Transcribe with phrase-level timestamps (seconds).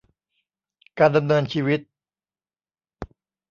[0.99, 1.79] การดำเนินชีวิต